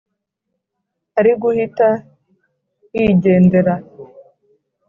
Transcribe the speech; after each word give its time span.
ari 1.19 1.31
guhita 1.41 1.89
yigendera. 2.95 3.75